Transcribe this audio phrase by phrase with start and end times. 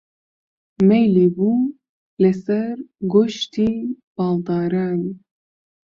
[0.87, 1.73] مەیلی بوو
[2.23, 2.77] لەسەر
[3.13, 3.73] گۆشتی
[4.15, 5.01] باڵداران